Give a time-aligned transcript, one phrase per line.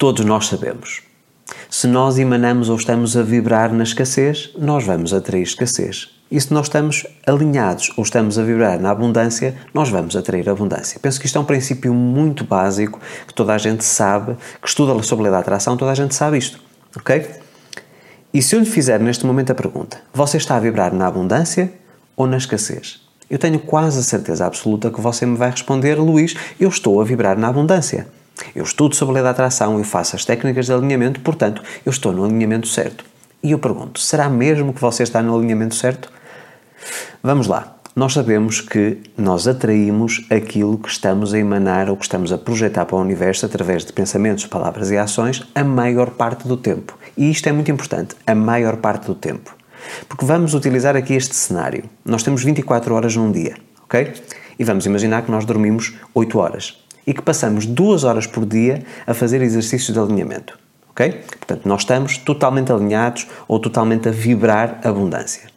[0.00, 1.02] Todos nós sabemos.
[1.68, 6.08] Se nós emanamos ou estamos a vibrar na escassez, nós vamos atrair escassez.
[6.30, 10.98] E se nós estamos alinhados ou estamos a vibrar na abundância, nós vamos atrair abundância.
[10.98, 15.02] Penso que isto é um princípio muito básico que toda a gente sabe, que estuda
[15.02, 16.58] sobre a lei da atração, toda a gente sabe isto,
[16.96, 17.26] ok?
[18.32, 21.70] E se eu lhe fizer neste momento a pergunta: você está a vibrar na abundância
[22.16, 23.06] ou na escassez?
[23.28, 27.04] Eu tenho quase a certeza absoluta que você me vai responder: Luís, eu estou a
[27.04, 28.06] vibrar na abundância.
[28.54, 31.90] Eu estudo sobre a lei da atração e faço as técnicas de alinhamento, portanto, eu
[31.90, 33.04] estou no alinhamento certo.
[33.42, 36.10] E eu pergunto: será mesmo que você está no alinhamento certo?
[37.22, 37.76] Vamos lá.
[37.94, 42.86] Nós sabemos que nós atraímos aquilo que estamos a emanar ou que estamos a projetar
[42.86, 46.96] para o universo através de pensamentos, palavras e ações a maior parte do tempo.
[47.16, 49.54] E isto é muito importante, a maior parte do tempo.
[50.08, 51.84] Porque vamos utilizar aqui este cenário.
[52.04, 54.12] Nós temos 24 horas num dia, ok?
[54.58, 56.78] E vamos imaginar que nós dormimos 8 horas
[57.10, 60.56] e que passamos 2 horas por dia a fazer exercícios de alinhamento,
[60.90, 61.10] ok?
[61.38, 65.50] Portanto, nós estamos totalmente alinhados ou totalmente a vibrar abundância.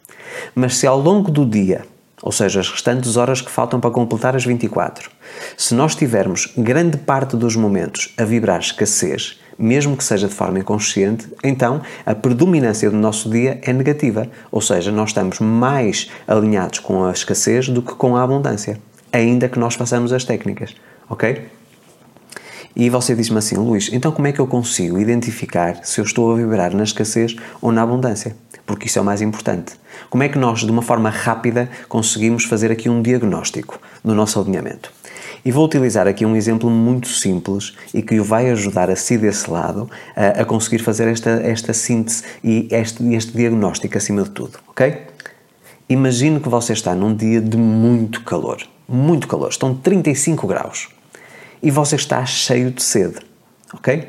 [0.52, 1.86] Mas se ao longo do dia,
[2.20, 5.08] ou seja, as restantes horas que faltam para completar as 24,
[5.56, 10.58] se nós tivermos grande parte dos momentos a vibrar escassez, mesmo que seja de forma
[10.58, 16.80] inconsciente, então a predominância do nosso dia é negativa, ou seja, nós estamos mais alinhados
[16.80, 18.80] com a escassez do que com a abundância,
[19.12, 20.74] ainda que nós façamos as técnicas,
[21.08, 21.54] ok?
[22.76, 26.32] E você diz-me assim, Luís, então como é que eu consigo identificar se eu estou
[26.32, 28.34] a vibrar na escassez ou na abundância?
[28.66, 29.74] Porque isso é o mais importante.
[30.10, 34.40] Como é que nós, de uma forma rápida, conseguimos fazer aqui um diagnóstico do nosso
[34.40, 34.90] alinhamento?
[35.44, 39.16] E vou utilizar aqui um exemplo muito simples e que o vai ajudar a si
[39.18, 44.30] desse lado a, a conseguir fazer esta, esta síntese e este, este diagnóstico acima de
[44.30, 45.02] tudo, ok?
[45.88, 50.93] Imagine que você está num dia de muito calor, muito calor, estão 35 graus
[51.64, 53.16] e você está cheio de sede,
[53.72, 54.06] ok?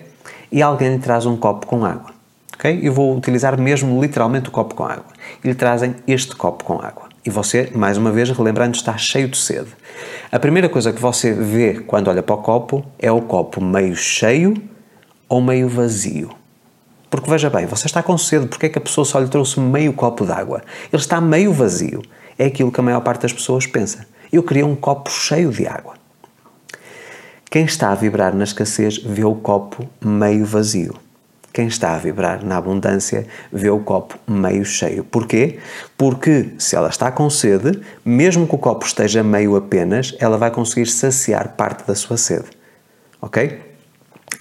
[0.52, 2.12] E alguém lhe traz um copo com água,
[2.54, 2.82] ok?
[2.84, 5.06] Eu vou utilizar mesmo literalmente o copo com água.
[5.42, 7.06] E lhe trazem este copo com água.
[7.26, 9.70] E você, mais uma vez, relembrando, está cheio de sede.
[10.30, 13.96] A primeira coisa que você vê quando olha para o copo é o copo meio
[13.96, 14.62] cheio
[15.30, 16.32] ou meio vazio.
[17.10, 19.62] Porque veja bem, você está com sede, porque é que a pessoa só lhe trouxe
[19.62, 20.62] meio copo de água?
[20.92, 22.02] Ele está meio vazio.
[22.38, 24.06] É aquilo que a maior parte das pessoas pensa.
[24.32, 25.94] Eu queria um copo cheio de água.
[27.50, 30.96] Quem está a vibrar na escassez vê o copo meio vazio.
[31.54, 35.06] Quem está a vibrar na abundância vê o copo meio cheio.
[35.06, 35.60] Porquê?
[35.98, 40.52] Porque se ela está com sede, mesmo que o copo esteja meio apenas, ela vai
[40.52, 42.48] conseguir saciar parte da sua sede.
[43.22, 43.62] Ok?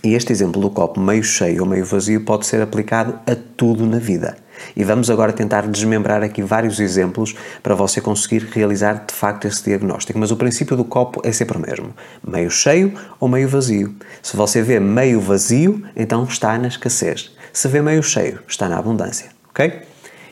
[0.03, 3.87] E este exemplo do copo meio cheio ou meio vazio pode ser aplicado a tudo
[3.87, 4.37] na vida.
[4.77, 9.65] E vamos agora tentar desmembrar aqui vários exemplos para você conseguir realizar de facto esse
[9.65, 10.19] diagnóstico.
[10.19, 11.95] Mas o princípio do copo é sempre o mesmo:
[12.27, 13.95] meio cheio ou meio vazio.
[14.23, 17.33] Se você vê meio vazio, então está na escassez.
[17.53, 19.31] Se vê meio cheio, está na abundância.
[19.51, 19.83] Ok?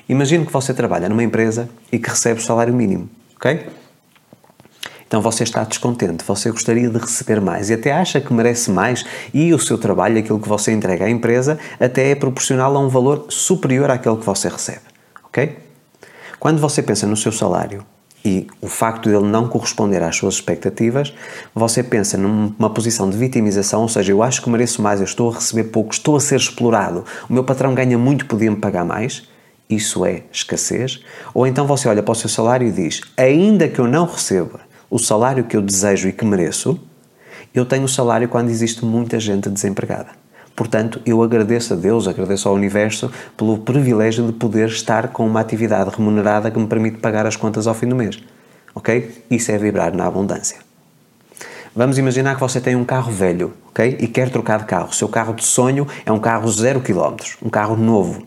[0.08, 3.08] Imagine que você trabalha numa empresa e que recebe o salário mínimo.
[3.36, 3.66] Ok?
[5.12, 9.04] Então você está descontente, você gostaria de receber mais e até acha que merece mais
[9.34, 12.88] e o seu trabalho, aquilo que você entrega à empresa, até é proporcional a um
[12.88, 14.80] valor superior àquele que você recebe.
[15.22, 15.58] Ok?
[16.40, 17.84] Quando você pensa no seu salário
[18.24, 21.12] e o facto dele não corresponder às suas expectativas,
[21.54, 25.30] você pensa numa posição de vitimização, ou seja, eu acho que mereço mais, eu estou
[25.30, 29.28] a receber pouco, estou a ser explorado, o meu patrão ganha muito, podia-me pagar mais.
[29.68, 31.02] Isso é escassez.
[31.34, 34.71] Ou então você olha para o seu salário e diz: ainda que eu não receba
[34.92, 36.78] o salário que eu desejo e que mereço,
[37.54, 40.08] eu tenho o salário quando existe muita gente desempregada.
[40.54, 45.40] Portanto, eu agradeço a Deus, agradeço ao Universo pelo privilégio de poder estar com uma
[45.40, 48.22] atividade remunerada que me permite pagar as contas ao fim do mês.
[48.74, 49.24] Ok?
[49.30, 50.58] Isso é vibrar na abundância.
[51.74, 53.96] Vamos imaginar que você tem um carro velho, ok?
[53.98, 54.90] E quer trocar de carro.
[54.90, 58.22] O seu carro de sonho é um carro zero quilómetros, um carro novo.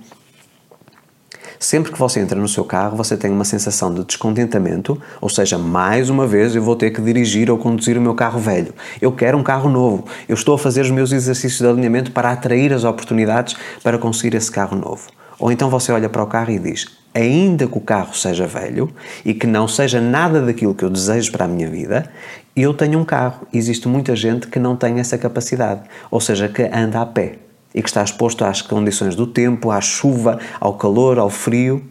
[1.66, 5.58] Sempre que você entra no seu carro, você tem uma sensação de descontentamento, ou seja,
[5.58, 8.72] mais uma vez eu vou ter que dirigir ou conduzir o meu carro velho.
[9.02, 10.06] Eu quero um carro novo.
[10.30, 14.38] Eu estou a fazer os meus exercícios de alinhamento para atrair as oportunidades para conseguir
[14.38, 15.08] esse carro novo.
[15.40, 16.86] Ou então você olha para o carro e diz:
[17.16, 18.94] ainda que o carro seja velho
[19.26, 22.12] e que não seja nada daquilo que eu desejo para a minha vida,
[22.56, 23.48] eu tenho um carro.
[23.52, 25.82] Existe muita gente que não tem essa capacidade,
[26.12, 27.40] ou seja, que anda a pé
[27.76, 31.84] e que está exposto às condições do tempo, à chuva, ao calor, ao frio.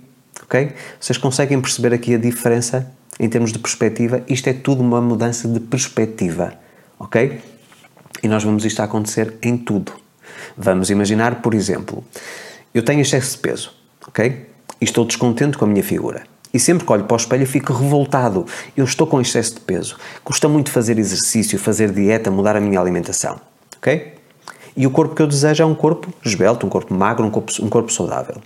[0.42, 0.72] Ok?
[0.98, 2.90] Vocês conseguem perceber aqui a diferença
[3.20, 4.24] em termos de perspectiva?
[4.26, 6.54] Isto é tudo uma mudança de perspectiva.
[6.98, 7.38] Ok?
[8.22, 9.92] E nós vamos isto acontecer em tudo.
[10.56, 12.02] Vamos imaginar, por exemplo,
[12.72, 13.72] eu tenho excesso de peso,
[14.08, 14.46] ok?
[14.80, 16.24] E estou descontente com a minha figura.
[16.52, 18.46] E sempre que olho para o espelho fico revoltado.
[18.76, 19.98] Eu estou com excesso de peso.
[20.22, 23.40] Custa muito fazer exercício, fazer dieta, mudar a minha alimentação,
[23.76, 24.14] ok?
[24.76, 27.52] E o corpo que eu desejo é um corpo esbelto, um corpo magro, um corpo,
[27.62, 28.36] um corpo saudável.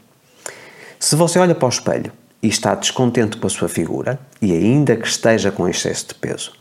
[0.98, 4.96] Se você olha para o espelho e está descontente com a sua figura, e ainda
[4.96, 6.52] que esteja com excesso de peso,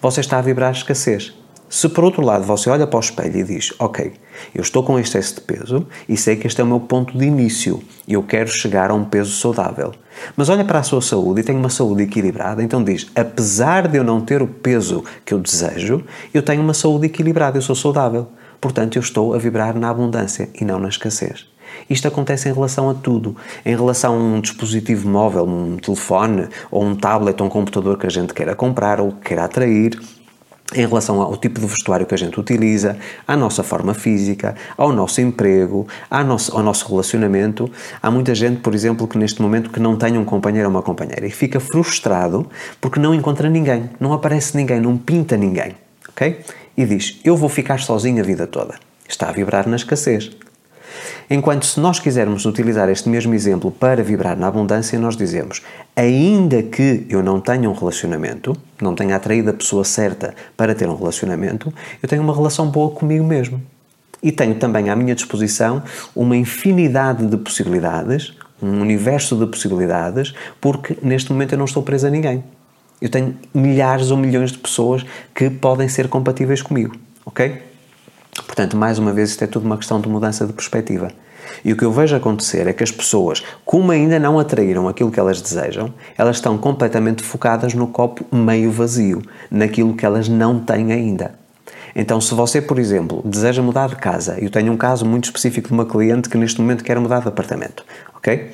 [0.00, 1.32] você está a vibrar escassez.
[1.68, 4.12] Se por outro lado você olha para o espelho e diz: Ok,
[4.54, 7.24] eu estou com excesso de peso e sei que este é o meu ponto de
[7.24, 9.92] início e eu quero chegar a um peso saudável.
[10.36, 13.98] Mas olha para a sua saúde e tem uma saúde equilibrada, então diz: Apesar de
[13.98, 17.74] eu não ter o peso que eu desejo, eu tenho uma saúde equilibrada, eu sou
[17.74, 18.28] saudável.
[18.64, 21.46] Portanto, eu estou a vibrar na abundância e não na escassez.
[21.90, 23.36] Isto acontece em relação a tudo.
[23.62, 28.06] Em relação a um dispositivo móvel, um telefone, ou um tablet ou um computador que
[28.06, 30.00] a gente queira comprar ou queira atrair,
[30.74, 32.96] em relação ao tipo de vestuário que a gente utiliza,
[33.28, 37.70] à nossa forma física, ao nosso emprego, ao nosso, ao nosso relacionamento.
[38.02, 40.82] Há muita gente, por exemplo, que neste momento que não tem um companheiro ou uma
[40.82, 42.48] companheira e fica frustrado
[42.80, 45.74] porque não encontra ninguém, não aparece ninguém, não pinta ninguém,
[46.14, 46.40] ok?
[46.76, 48.74] E diz, eu vou ficar sozinho a vida toda.
[49.08, 50.30] Está a vibrar na escassez.
[51.28, 55.62] Enquanto se nós quisermos utilizar este mesmo exemplo para vibrar na abundância, nós dizemos:
[55.96, 60.88] ainda que eu não tenha um relacionamento, não tenha atraído a pessoa certa para ter
[60.88, 61.72] um relacionamento,
[62.02, 63.60] eu tenho uma relação boa comigo mesmo.
[64.22, 65.82] E tenho também à minha disposição
[66.14, 72.06] uma infinidade de possibilidades, um universo de possibilidades, porque neste momento eu não estou preso
[72.06, 72.42] a ninguém.
[73.00, 75.04] Eu tenho milhares ou milhões de pessoas
[75.34, 77.62] que podem ser compatíveis comigo, ok?
[78.46, 81.10] Portanto, mais uma vez, isto é tudo uma questão de mudança de perspectiva.
[81.64, 85.10] E o que eu vejo acontecer é que as pessoas, como ainda não atraíram aquilo
[85.10, 90.58] que elas desejam, elas estão completamente focadas no copo meio vazio, naquilo que elas não
[90.58, 91.34] têm ainda.
[91.94, 95.68] Então, se você, por exemplo, deseja mudar de casa, eu tenho um caso muito específico
[95.68, 97.84] de uma cliente que neste momento quer mudar de apartamento,
[98.16, 98.50] ok?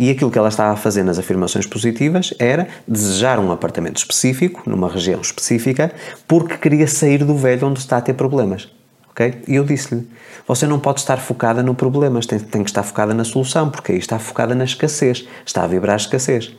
[0.00, 4.62] E aquilo que ela estava a fazer nas afirmações positivas era desejar um apartamento específico,
[4.64, 5.92] numa região específica,
[6.26, 8.72] porque queria sair do velho onde está a ter problemas.
[9.10, 9.42] Ok?
[9.46, 10.08] E eu disse-lhe:
[10.48, 13.92] você não pode estar focada no problema, tem, tem que estar focada na solução, porque
[13.92, 16.50] aí está focada na escassez, está a vibrar a escassez.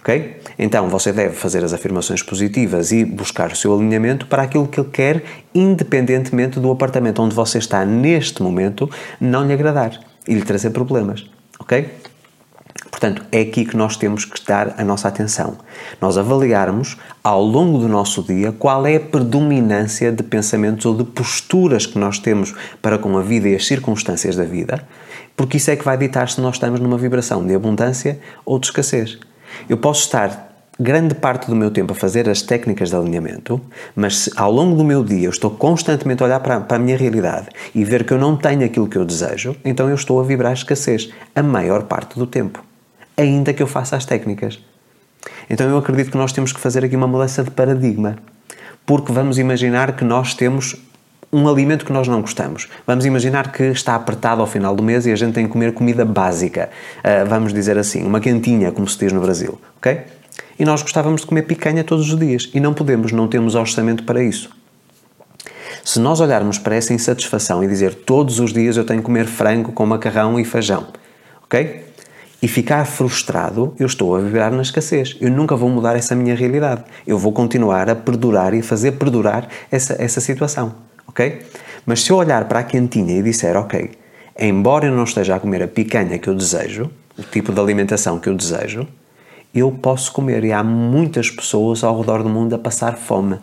[0.00, 0.38] Ok?
[0.58, 4.78] Então você deve fazer as afirmações positivas e buscar o seu alinhamento para aquilo que
[4.78, 5.24] ele quer,
[5.54, 9.98] independentemente do apartamento onde você está neste momento não lhe agradar
[10.28, 11.24] e lhe trazer problemas.
[11.58, 11.88] Ok?
[12.90, 15.58] Portanto, é aqui que nós temos que dar a nossa atenção.
[16.00, 21.04] Nós avaliarmos ao longo do nosso dia qual é a predominância de pensamentos ou de
[21.04, 24.82] posturas que nós temos para com a vida e as circunstâncias da vida,
[25.36, 28.66] porque isso é que vai ditar se nós estamos numa vibração de abundância ou de
[28.66, 29.18] escassez.
[29.68, 30.48] Eu posso estar
[30.80, 33.60] grande parte do meu tempo a fazer as técnicas de alinhamento,
[33.96, 36.80] mas se ao longo do meu dia eu estou constantemente a olhar para, para, a
[36.80, 40.20] minha realidade e ver que eu não tenho aquilo que eu desejo, então eu estou
[40.20, 42.67] a vibrar escassez a maior parte do tempo
[43.18, 44.58] ainda que eu faça as técnicas.
[45.50, 48.16] Então eu acredito que nós temos que fazer aqui uma mudança de paradigma,
[48.86, 50.76] porque vamos imaginar que nós temos
[51.30, 52.68] um alimento que nós não gostamos.
[52.86, 55.74] Vamos imaginar que está apertado ao final do mês e a gente tem que comer
[55.74, 56.70] comida básica,
[57.00, 60.00] uh, vamos dizer assim, uma quentinha, como se diz no Brasil, ok?
[60.58, 64.04] E nós gostávamos de comer picanha todos os dias e não podemos, não temos orçamento
[64.04, 64.50] para isso.
[65.84, 69.26] Se nós olharmos para essa insatisfação e dizer todos os dias eu tenho que comer
[69.26, 70.86] frango com macarrão e feijão,
[71.44, 71.87] ok?
[72.40, 75.16] E ficar frustrado, eu estou a vibrar na escassez.
[75.20, 76.84] Eu nunca vou mudar essa minha realidade.
[77.06, 80.74] Eu vou continuar a perdurar e fazer perdurar essa, essa situação,
[81.06, 81.40] ok?
[81.84, 83.90] Mas se eu olhar para a quentinha e disser, ok,
[84.38, 88.20] embora eu não esteja a comer a picanha que eu desejo, o tipo de alimentação
[88.20, 88.86] que eu desejo,
[89.52, 93.38] eu posso comer e há muitas pessoas ao redor do mundo a passar fome.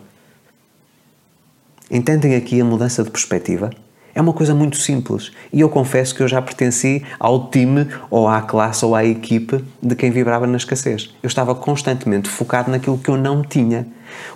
[1.90, 3.70] Entendem aqui a mudança de perspectiva?
[4.16, 8.26] É uma coisa muito simples e eu confesso que eu já pertenci ao time ou
[8.26, 11.14] à classe ou à equipe de quem vibrava na escassez.
[11.22, 13.86] Eu estava constantemente focado naquilo que eu não tinha,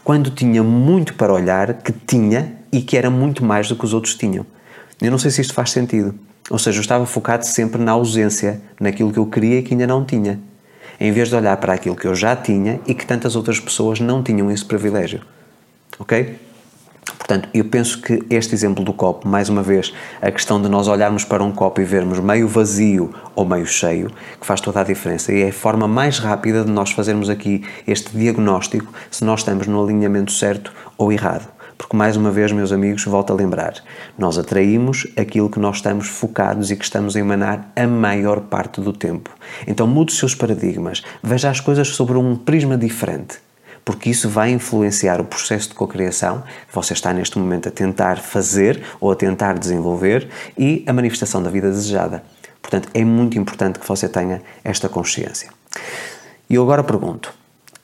[0.04, 3.94] quando tinha muito para olhar que tinha e que era muito mais do que os
[3.94, 4.44] outros tinham.
[5.00, 6.14] Eu não sei se isto faz sentido.
[6.50, 9.87] Ou seja, eu estava focado sempre na ausência, naquilo que eu queria e que ainda
[9.87, 10.38] não tinha,
[11.00, 13.99] em vez de olhar para aquilo que eu já tinha e que tantas outras pessoas
[13.99, 15.22] não tinham esse privilégio.
[15.99, 16.50] Ok?
[17.30, 20.88] Portanto, eu penso que este exemplo do copo, mais uma vez, a questão de nós
[20.88, 24.10] olharmos para um copo e vermos meio vazio ou meio cheio,
[24.40, 27.64] que faz toda a diferença e é a forma mais rápida de nós fazermos aqui
[27.87, 31.49] este diagnóstico se nós estamos no alinhamento certo ou errado.
[31.78, 33.75] Porque, mais uma vez, meus amigos, volto a lembrar,
[34.18, 38.80] nós atraímos aquilo que nós estamos focados e que estamos a emanar a maior parte
[38.80, 39.30] do tempo.
[39.68, 43.38] Então, mude os seus paradigmas, veja as coisas sobre um prisma diferente
[43.90, 48.18] porque isso vai influenciar o processo de cocriação que você está neste momento a tentar
[48.18, 52.23] fazer ou a tentar desenvolver e a manifestação da vida desejada.
[52.62, 55.50] Portanto, é muito importante que você tenha esta consciência.
[56.49, 57.35] E eu agora pergunto,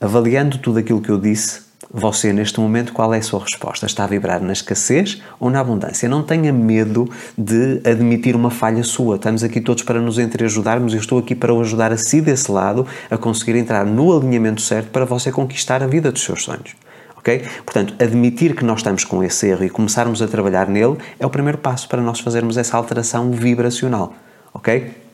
[0.01, 1.63] avaliando tudo aquilo que eu disse,
[1.93, 3.87] Você, neste momento, qual é a sua resposta?
[3.87, 6.09] Está a vibrar na escassez ou na abundância?
[6.09, 9.17] Não tenha medo de admitir uma falha sua.
[9.17, 10.95] Estamos aqui todos para nos entreajudarmos.
[10.95, 14.61] Eu estou aqui para o ajudar a si desse lado a conseguir entrar no alinhamento
[14.61, 16.75] certo para você conquistar a vida dos seus sonhos.
[17.17, 17.45] Ok?
[17.65, 21.31] Portanto, admitir que nós estamos com esse erro e começarmos a trabalhar nele é o
[21.31, 24.13] primeiro passo para nós fazermos essa alteração vibracional.
[24.53, 25.06] Ok?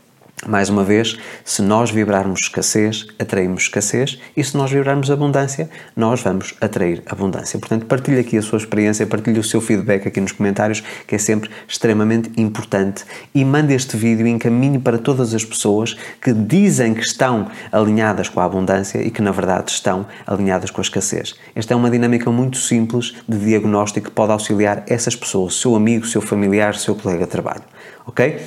[0.45, 6.21] Mais uma vez, se nós vibrarmos escassez, atraímos escassez, e se nós vibrarmos abundância, nós
[6.21, 7.61] vamos atrair abundância.
[7.61, 11.19] Portanto, partilhe aqui a sua experiência, partilhe o seu feedback aqui nos comentários, que é
[11.19, 16.93] sempre extremamente importante, e mande este vídeo e encaminhe para todas as pessoas que dizem
[16.93, 21.37] que estão alinhadas com a abundância e que na verdade estão alinhadas com a escassez.
[21.55, 26.05] Esta é uma dinâmica muito simples de diagnóstico que pode auxiliar essas pessoas, seu amigo,
[26.05, 27.63] seu familiar, seu colega de trabalho.
[28.05, 28.41] Ok?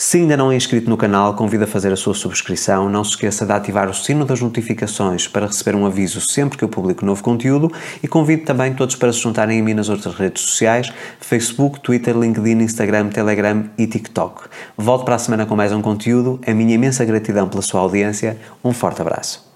[0.00, 2.88] Se ainda não é inscrito no canal, convido a fazer a sua subscrição.
[2.88, 6.62] Não se esqueça de ativar o sino das notificações para receber um aviso sempre que
[6.62, 7.68] eu publico novo conteúdo
[8.00, 12.16] e convido também todos para se juntarem a mim nas outras redes sociais: Facebook, Twitter,
[12.16, 14.42] LinkedIn, Instagram, Telegram e TikTok.
[14.76, 16.38] Volto para a semana com mais um conteúdo.
[16.46, 18.38] A minha imensa gratidão pela sua audiência.
[18.62, 19.47] Um forte abraço.